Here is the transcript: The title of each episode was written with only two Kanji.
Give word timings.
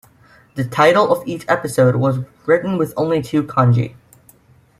The 0.55 0.63
title 0.63 1.13
of 1.15 1.27
each 1.27 1.45
episode 1.47 1.95
was 1.95 2.25
written 2.47 2.79
with 2.79 2.91
only 2.97 3.21
two 3.21 3.43
Kanji. 3.43 3.93